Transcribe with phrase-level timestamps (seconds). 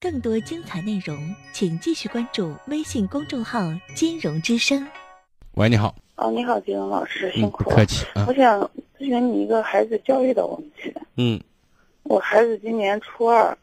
[0.00, 3.60] 更多精彩内容，请继续关注微信公众号
[3.96, 4.86] “金融之声”。
[5.54, 5.94] 喂，你好。
[6.16, 7.76] 哦，你好，金融老师，辛苦了。
[7.76, 8.06] 客气。
[8.26, 8.60] 我想
[8.98, 10.94] 咨询你一个孩子教育的问题。
[11.16, 11.40] 嗯。
[12.04, 13.56] 我孩子今年初二，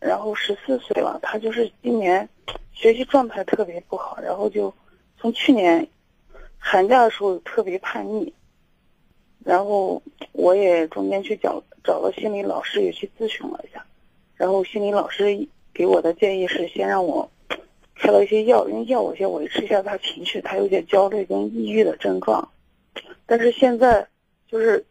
[0.00, 2.26] 然后十四岁了，他就是今年
[2.72, 4.72] 学习状态特别不好，然后就
[5.18, 5.86] 从去年
[6.58, 8.32] 寒假的时候特别叛逆。
[9.44, 10.02] 然后
[10.32, 13.84] 我也中间去找找了心理老师，也去咨询了一下，
[14.36, 17.30] 然后心理老师给我的建议是先让我
[17.94, 22.50] 开了一些药，用药我先维持一下他情绪，他有点焦虑跟抑郁的症状。
[23.26, 24.06] 但是现在
[24.48, 24.84] 就是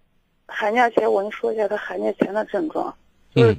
[0.47, 2.95] 寒假前，我跟你说一下他寒假前的症状，
[3.33, 3.57] 就是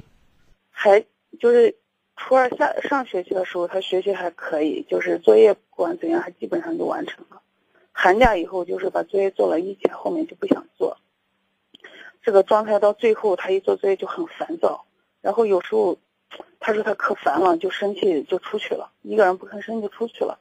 [0.69, 1.03] 还
[1.39, 1.75] 就是
[2.17, 7.41] 初二下上学期的时候，他学习还可以，就是作业不管怎样，他基本上就完成了。
[7.91, 10.97] 寒假以后就是把作业做了一节，后面就不想做。
[12.21, 14.85] 这个状态到最后，他一做作业就很烦躁，
[15.25, 15.97] 然后有时候
[16.59, 20.37] 他说他可烦了，就生气就出去了，一个人不吭声就出去了。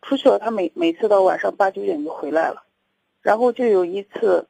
[0.00, 2.62] 出去了，他每每次到晚上八九点就回来了。
[3.20, 4.46] 然后就有一次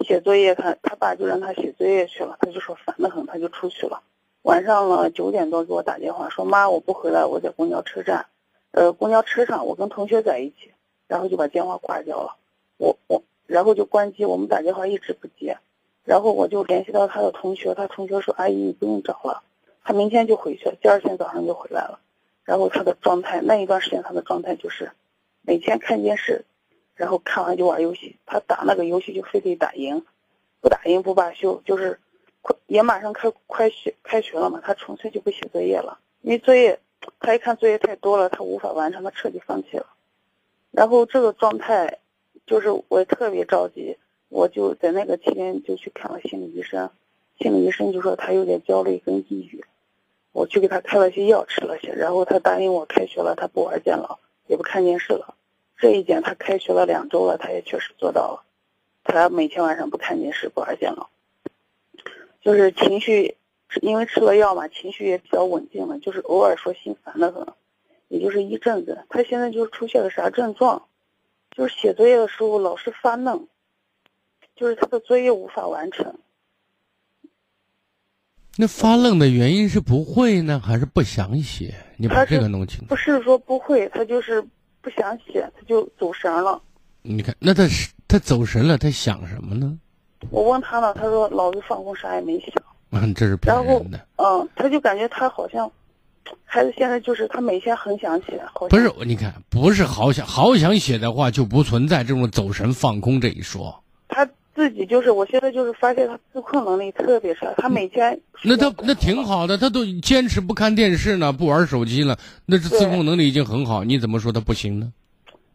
[0.00, 4.02] 写作业，他他爸就让他写作业去了，他就说烦得很，他就出去了。
[4.44, 8.24] 晚上了九点多给我打电话说妈我不回来，我在公交车站，
[8.70, 10.72] 呃公交车上我跟同学在一起。
[11.06, 12.36] 然后就把电话挂掉了，
[12.76, 15.37] 我我然后就关机，我们打电话一直不接，
[16.08, 19.42] 然后我就联系到他的同学，他同学说阿姨你不用找了，
[19.84, 22.00] 他明天就回去了，第二天早上就回来了，
[22.44, 24.92] 然后他的状态那一段时间他的状态就是
[25.42, 26.46] 每天看电视，
[26.94, 30.02] 然后看完就玩游戏，他打那个游戏就非得打赢，
[30.62, 32.00] 不打赢不罢休，就是
[32.40, 36.80] 快也马上开快学开学了嘛，他纯粹就不写作业了，因为作业
[37.20, 39.84] 他一看作业太多了，他无法完成，他彻底放弃了。
[40.70, 41.98] 然后这个状态，
[42.46, 43.98] 就是我特别着急，
[44.28, 46.90] 我就在那个期间就去看了心理医生，
[47.38, 49.64] 心理医生就说他有点焦虑跟抑郁，
[50.32, 55.34] 我去给他开了些药吃了些，然后他答应我开学了他不玩电脑也不看电视了，
[55.76, 58.44] 这一点他开学了两周了他也确实做到了，
[59.04, 61.10] 他每天晚上不看电视不玩电脑，
[62.40, 63.36] 就是情绪
[63.80, 67.46] 因为吃了药嘛情绪也比较稳定了，就是偶尔说心烦的很。
[68.08, 70.86] 也就是一阵子，他现在就出现了啥症状？
[71.50, 73.46] 就是写作业的时候老是发愣，
[74.58, 76.14] 就是他的作业无法完成。
[78.56, 81.74] 那发愣的原因是不会呢，还是不想写？
[81.96, 82.86] 你把这个弄清楚。
[82.86, 84.42] 不是说不会，他就是
[84.80, 86.60] 不想写，他就走神了。
[87.02, 89.78] 你看，那他是他走神了，他想什么呢？
[90.30, 92.50] 我问他了，他说老子放空，啥也没想。
[92.90, 94.06] 嗯，这是骗人的。
[94.16, 95.70] 嗯，他就感觉他好像。
[96.44, 103.82] 孩子现在就是他每天很想写好，不是你看不是好想好想写的话就不存在这种走神放空这一说。
[104.58, 114.92] 他自己就是我现在就是发现他自控能力特别差，他每天那他那挺好的，他都坚持不看电视呢，不玩手机了，那是自控能力已经很好，你怎么说他不行呢？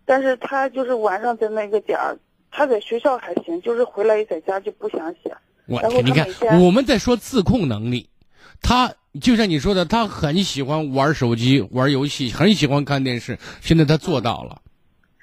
[0.05, 2.17] 但是他就是晚上在那个点儿，
[2.49, 5.35] 他在学校还行，就是回来一在家就不想写。
[5.65, 8.07] 我天，你看我们在说自控能力，
[8.61, 8.93] 他。
[9.21, 13.37] 就像你说的，他很喜欢玩手机、玩游戏，很喜欢看电视。
[13.61, 14.59] 现在他做到了，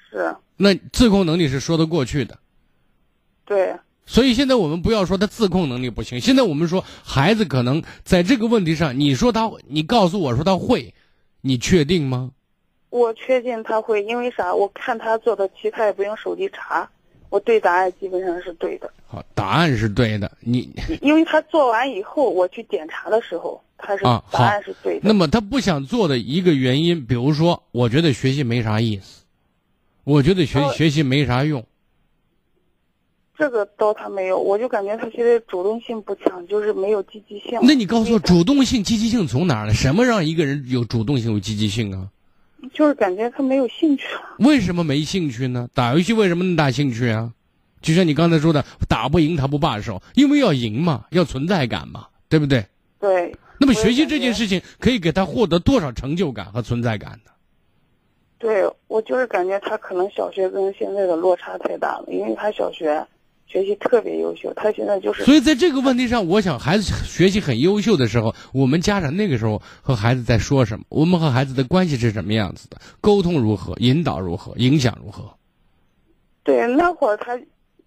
[0.09, 2.39] 是那自控能力是说得过去的。
[3.51, 3.75] 对。
[4.05, 10.93] 所以现在我们不要说他自控能力不行，现在我们说孩子可能在这个问题上，你说他，你告诉我说他会，
[11.41, 12.31] 你确定吗？
[12.89, 14.53] 我确定他会，因为啥？
[14.53, 16.89] 我看他做的题，他也不用手机查。
[17.29, 18.91] 我对答案基本上是对的。
[19.07, 20.31] 好，答案是对的。
[20.41, 20.69] 你
[21.01, 25.01] 因为他做完以后，我去检查的时候，他是答案是对的。
[25.03, 29.23] 那么他不想做的一个原因，比如说，我觉得学习没啥意思，
[30.03, 31.63] 我觉得学学习没啥用。
[33.41, 37.59] 这个倒他没有，我就感觉他现在主动性不强，就是没有积极性。
[37.63, 39.73] 那你告诉我，主动性、积极性从哪儿来？
[39.73, 42.07] 什么让一个人有主动性、有积极性啊？
[42.71, 44.21] 就是感觉他没有兴趣了。
[44.37, 45.67] 为什么没兴趣呢？
[45.73, 47.33] 打游戏为什么那么大兴趣啊？
[47.81, 52.63] 就像你刚才说的，打不赢他不罢手，因为要赢嘛，要存在感嘛，对不对？
[52.99, 53.35] 对。
[53.59, 57.31] 那么学习这件事情可以给他获得多少成就感和存在感呢？
[58.37, 63.03] 对我就是感觉他可能小学跟现在的落差太大了，因为他小学。
[63.51, 65.25] 学习特别优秀，他现在就是。
[65.25, 70.85] 所以在这个问题上，我想孩子学习很优秀的时候，我们家长那个时候和孩子在说什么？
[70.87, 72.77] 我们和孩子的关系是什么样子的？
[73.01, 73.75] 沟通如何？
[73.79, 74.53] 引导如何？
[74.55, 75.33] 影响如何？
[76.43, 77.37] 对，那会儿他，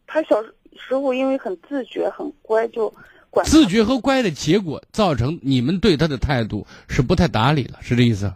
[0.06, 0.42] 他小
[0.76, 2.92] 时候因为很自觉、很乖，就
[3.30, 3.46] 管。
[3.46, 8.30] 自觉和乖的结果，造成你们对他的态度是不太打理了，是这意思？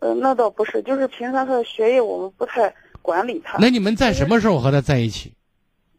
[0.00, 3.56] 呃，那倒不是，就是平常他的学业我们不太管理他。
[3.58, 5.32] 那你们在什么时候和他在一起？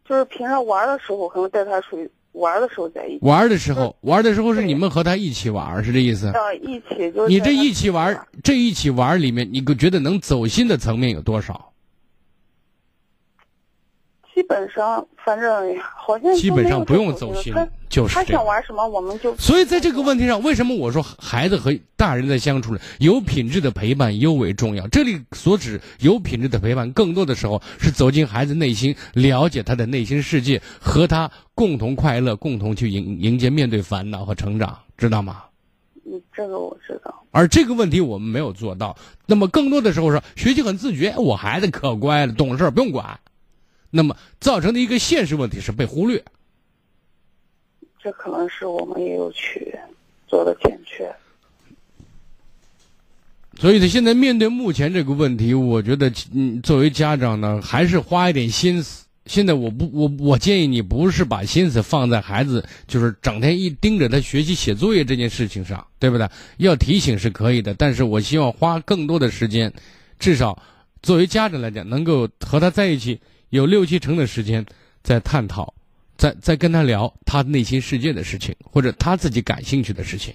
[0.08, 3.20] 就是平常玩的时候，可能带他出去玩的时候在一起。
[3.22, 6.28] 玩的时候，玩的时候是你们和他一起玩，是这意思？
[6.28, 11.73] 啊一起就是你这一起玩，这一起玩里面，你觉得能走心的层面有多少？
[14.34, 17.54] 基本上，反正好像基本上不用走心，
[17.88, 19.36] 就是他想玩什么我们就。
[19.38, 24.88] 所以在这个问题上，为什么我说孩子和大人在相处有品质的陪伴尤为重要？
[24.88, 35.44] 这里所指有品质的陪伴，更多的时候是走进孩子内心，了解他的内心世界，和他共同快乐，共同去迎迎接面对烦恼和成长，知道吗？
[36.06, 37.24] 嗯，这个我知道。
[37.30, 38.96] 而这个问题我们没有做到。
[39.28, 43.20] 那么更多的时候是学习很自觉，我孩子可乖了，懂事不用管。
[43.96, 46.24] 那么造成的一个现实问题是被忽略，
[48.02, 49.72] 这可能是我们也有去
[50.28, 51.14] 做的欠缺。
[53.60, 59.06] 所以，他现在面对目前这个问题，我觉得，嗯，作为家长呢，还是花一点心思。
[59.28, 66.28] 现在，我不，我我建议你不是把心思放在孩子就是整天一盯着他学习写作业这件事情上，对不对？
[66.58, 69.72] 要提醒是可以的，但是我希望花更多的时间，
[70.18, 70.58] 至少
[71.04, 73.22] 作为家长来讲，能够和他在一起。
[73.54, 74.66] 有六七成的时间
[75.04, 75.76] 在探讨，
[76.18, 80.34] 在在跟他聊他内心世界的事情，或者他自己感兴趣的事情，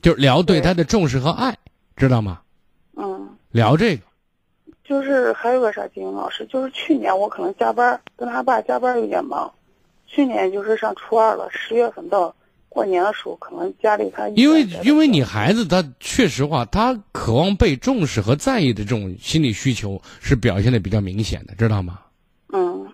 [0.00, 1.54] 就聊对他的重视和爱，
[1.94, 2.40] 知道吗？
[2.96, 3.36] 嗯。
[3.50, 4.02] 聊这个。
[4.82, 9.52] 就是还有个啥，金英老师，就是去年我可能加班，跟他爸加班有点忙。
[10.06, 12.34] 去年就是上初二了，十月份到
[12.72, 22.00] 过年的时候，可能家里他因为因为你孩子他确实话，他渴望被重视和在意的这种心理需求是表现的比较明显的，知道吗？
[22.52, 22.86] 嗯。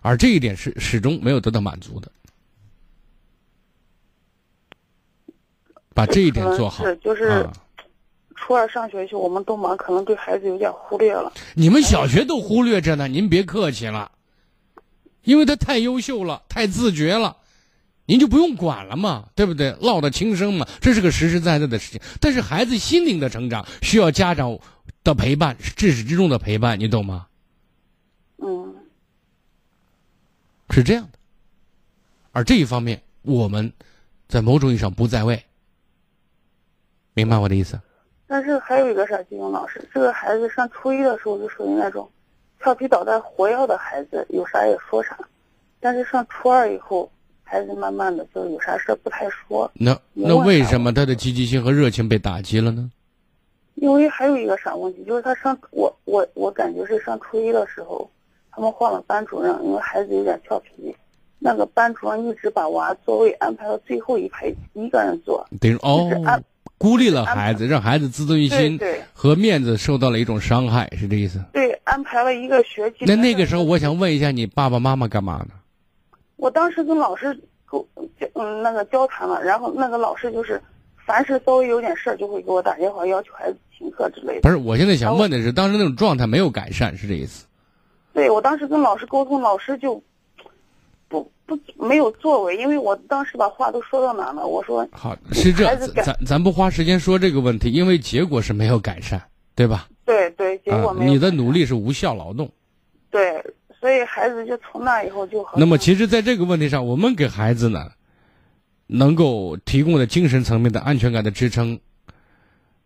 [0.00, 2.10] 而这一点是始终没有得到满足的。
[5.92, 6.84] 把这一点做好。
[6.84, 7.46] 是就是
[8.36, 11.32] 初二上学期，我们都忙，可能对孩子有点忽略了。
[11.54, 14.10] 你们小学都忽略着呢，您别客气了，
[15.24, 17.36] 因为他太优秀了，太自觉了。
[18.08, 19.72] 您就不用管了嘛，对不对？
[19.80, 22.00] 落得轻生嘛，这是个实实在在的事情。
[22.20, 24.56] 但是孩子心灵的成长需要家长
[25.02, 27.26] 的陪伴，至始至终的陪伴，你懂吗？
[28.38, 28.76] 嗯，
[30.70, 31.18] 是这样的。
[32.30, 33.72] 而这一方面，我们
[34.28, 35.44] 在某种意义上不在位，
[37.12, 37.80] 明白我的意思？
[38.28, 42.08] 但是还有一个啥，金勇老师，这个孩子上初一的时候就属于那种
[42.60, 45.18] 调皮捣蛋、活跃的孩子，有啥也说啥。
[45.80, 47.10] 但是上初二以后。
[47.48, 49.70] 孩子慢慢的就有啥事不太说。
[49.72, 52.90] 那那为什么他的积极性和热情被打击了呢？
[53.76, 58.10] 因为还有一个啥问题，就是他上我我我感觉是上初一的时候，
[58.50, 60.96] 他们换了班主任，因为孩子有点调皮，
[61.38, 66.10] 那个班主任一直把娃座位安排到最后一排，一个人坐，等于哦，
[66.78, 68.80] 孤立了孩子，让孩子自尊心
[69.12, 71.38] 和面子受到了一种伤害，是这意思？
[71.52, 73.04] 对，安排了一个学期。
[73.06, 75.48] 那那个时候，我想问一下，你爸爸妈妈干嘛呢？
[76.46, 77.84] 我当时跟老师沟
[78.34, 80.62] 嗯那个交谈了，然后那个老师就是，
[81.04, 84.42] 凡是稍微有点事儿就会给我打电话要求孩子停课之类的。
[84.42, 87.46] 不是，我现在想问的是，当时那种状态没有改善，是这意思？
[88.12, 90.00] 对，我当时跟老师沟通，老师就，
[91.08, 95.64] 不不没有作为，因为我当时把话都说到哪了，我说好是这，
[96.04, 99.20] 咱咱不花时间说这个问题，因为结果是没有改善，
[99.56, 99.88] 对吧？
[100.04, 101.12] 对对，结果没有。
[101.12, 102.48] 你的努力是无效劳动。
[104.04, 105.52] 孩子就从那以后就好。
[105.56, 107.90] 那么，其实，在这个问题上，我们给孩子呢，
[108.86, 111.78] 能够提供的精神层面的安全感的支撑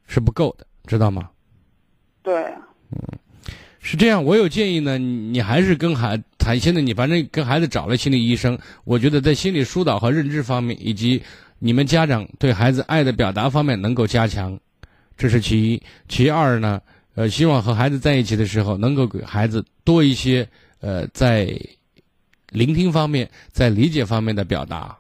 [0.07, 1.31] 是不够的，知道吗？
[2.23, 2.35] 对。
[2.93, 2.99] 嗯，
[3.79, 4.25] 是这样。
[4.25, 6.59] 我有建议呢，你还是跟孩谈。
[6.59, 11.23] 现在你反正跟孩子找了心理医生，我觉得在心理疏导和认知方面，以及
[11.59, 14.59] 你们家长对孩子爱的表达方面能够加强，
[15.17, 15.83] 这是其一。
[16.09, 16.81] 其二呢，
[17.15, 20.49] 呃，希望和孩子在一起的时候，能够给孩子多一些。
[20.81, 21.49] 呃，在
[22.51, 24.97] 聆听方面，在理解方面的表达，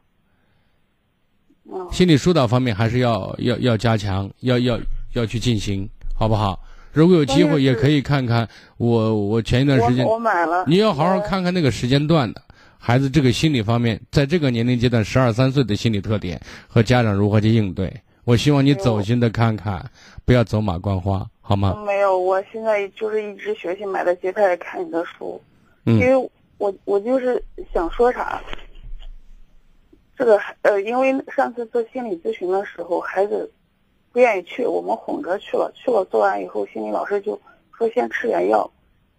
[1.90, 4.78] 心理疏导方面还是要要要加强，要要
[5.14, 6.60] 要去进行，好不好？
[6.92, 12.42] 如果有机会，也可以看看我我前一段时间我买了，你要好好看看那个时间段的
[12.78, 17.92] 孩子这个心理方面，在这个年龄阶段十二三岁的心理特点和家长如何去应对。
[18.24, 19.88] 我希望你走心的看看，
[20.24, 21.82] 不要走马观花，好吗？
[21.86, 25.40] 没有，我现在就是一直学习买的吉他，也看你的书。
[25.98, 27.42] 因为我我就是
[27.72, 28.42] 想说啥，
[30.16, 33.50] 这个呃，因为上次做心理咨询的时候，孩子
[34.12, 37.40] 不愿意去，我们哄着去了，去了做完以后，心理老师就
[37.76, 38.70] 说先吃点药，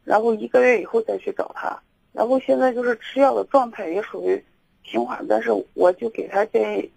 [0.03, 4.43] 然后一个月以后再去找他，然后现在就是吃药的状态也属于
[4.83, 6.91] 平缓，但是我就给他建议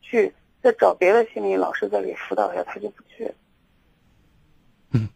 [0.00, 0.32] 去
[0.62, 3.32] 再找别的心理老师再给辅导一下，他就不去。
[4.92, 5.08] 嗯，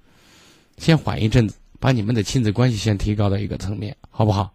[0.77, 1.57] 先缓一阵子。
[1.83, 4.55] 把你们的亲子关系先提高到一个层面，好不好？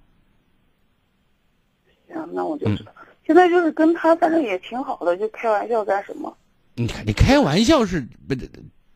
[2.08, 2.92] 行，那我就知道。
[3.26, 6.34] 现在就是跟他反正也挺好的，就开玩笑干什么。
[6.76, 8.34] 你看，你开玩笑是不？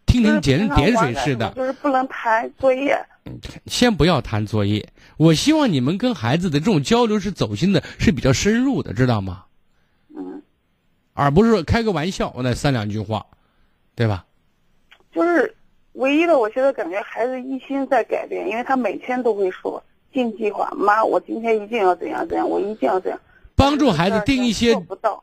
[0.07, 2.97] 蜻蜓点点水似的，就是不能谈作业。
[3.25, 4.87] 嗯，先不要谈作业。
[5.17, 9.43] 我希望你们跟孩子的这种交流是走心的，是比较深入的，知道吗？
[10.15, 10.41] 嗯。
[11.13, 13.25] 而不是说开个玩笑，我那三两句话，
[13.93, 14.25] 对吧？
[15.13, 15.53] 就是
[15.93, 19.81] 唯一的，我现在感觉孩子一心在改变，因为他每天都会说
[20.11, 23.19] 定计划，妈，我今天一定要怎样怎样，我一定要怎样。
[23.55, 24.75] 帮助孩子定一些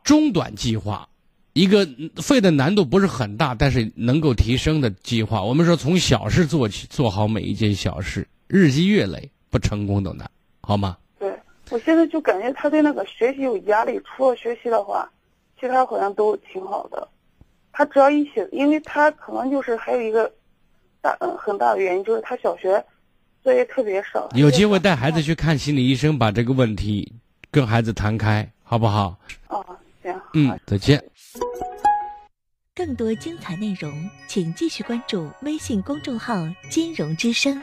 [0.04, 1.08] 中短计划，
[1.54, 1.88] 一个
[2.22, 5.42] 费的难度不是很大，但是能够提升的计划。
[5.42, 10.96] 我们说从小事做起，做好每一件小事，日积月累，不成功都难，好吗？
[11.18, 11.34] 对，
[11.70, 15.10] 我现在就感觉他对那个学习有压力，除了学习的话，
[15.58, 17.08] 其他好像都挺好的。
[17.72, 20.30] 他只要一写，因为他可能就是还有一个
[21.00, 22.84] 大嗯很大的原因，就是他小学
[23.42, 24.28] 作业特别少。
[24.34, 27.12] 有机会带孩子去看心理医生，把这个问题。
[27.50, 29.16] 跟孩子谈开，好不好？
[29.48, 29.64] 哦，
[30.02, 30.20] 行。
[30.34, 31.02] 嗯，再见。
[32.74, 33.90] 更多精彩内容，
[34.28, 36.34] 请继续关注微信公众号
[36.70, 37.60] “金融之声”。